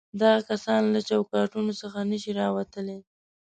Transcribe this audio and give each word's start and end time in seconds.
دغه 0.21 0.39
کسان 0.49 0.81
له 0.93 0.99
چوکاټونو 1.09 1.71
څخه 1.81 1.99
نه 2.11 2.17
شي 2.23 2.31
راوتلای. 2.41 2.99